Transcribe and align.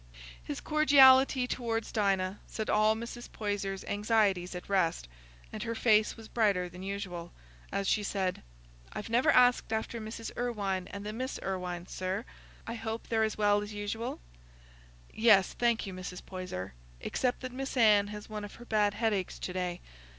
His 0.43 0.59
cordiality 0.59 1.47
towards 1.47 1.91
Dinah 1.91 2.39
set 2.47 2.71
all 2.71 2.95
Mrs. 2.95 3.31
Poyser's 3.31 3.83
anxieties 3.83 4.55
at 4.55 4.67
rest, 4.67 5.07
and 5.53 5.61
her 5.61 5.75
face 5.75 6.17
was 6.17 6.27
brighter 6.27 6.67
than 6.67 6.81
usual, 6.81 7.31
as 7.71 7.87
she 7.87 8.01
said, 8.01 8.41
"I've 8.91 9.11
never 9.11 9.29
asked 9.29 9.71
after 9.71 10.01
Mrs. 10.01 10.35
Irwine 10.35 10.87
and 10.87 11.05
the 11.05 11.13
Miss 11.13 11.37
Irwines, 11.43 11.91
sir; 11.91 12.25
I 12.65 12.73
hope 12.73 13.09
they're 13.09 13.21
as 13.21 13.37
well 13.37 13.61
as 13.61 13.75
usual." 13.75 14.19
"Yes, 15.13 15.53
thank 15.53 15.85
you, 15.85 15.93
Mrs. 15.93 16.25
Poyser, 16.25 16.73
except 16.99 17.41
that 17.41 17.51
Miss 17.53 17.77
Anne 17.77 18.07
has 18.07 18.27
one 18.27 18.43
of 18.43 18.55
her 18.55 18.65
bad 18.65 18.95
headaches 18.95 19.37
to 19.37 19.53
day. 19.53 19.81